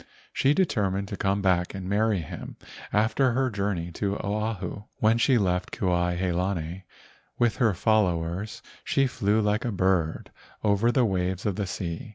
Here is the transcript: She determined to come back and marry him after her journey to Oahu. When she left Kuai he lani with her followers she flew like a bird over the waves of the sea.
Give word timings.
She 0.33 0.55
determined 0.55 1.07
to 1.09 1.15
come 1.15 1.43
back 1.43 1.75
and 1.75 1.87
marry 1.87 2.21
him 2.21 2.57
after 2.91 3.33
her 3.33 3.51
journey 3.51 3.91
to 3.91 4.15
Oahu. 4.17 4.85
When 4.97 5.19
she 5.19 5.37
left 5.37 5.69
Kuai 5.69 6.15
he 6.17 6.31
lani 6.31 6.85
with 7.37 7.57
her 7.57 7.75
followers 7.75 8.63
she 8.83 9.05
flew 9.05 9.39
like 9.41 9.63
a 9.63 9.71
bird 9.71 10.31
over 10.63 10.91
the 10.91 11.05
waves 11.05 11.45
of 11.45 11.55
the 11.55 11.67
sea. 11.67 12.09